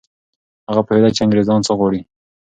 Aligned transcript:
هغه 0.69 0.81
پوهېده 0.87 1.09
چي 1.15 1.21
انګریزان 1.23 1.59
څه 1.67 1.71
غواړي. 1.79 2.01